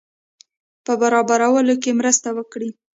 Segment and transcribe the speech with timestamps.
[0.85, 2.69] په برابرولو کې مرسته وکړي.